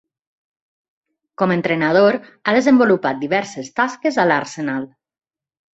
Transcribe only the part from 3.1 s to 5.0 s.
diverses tasques a l'Arsenal.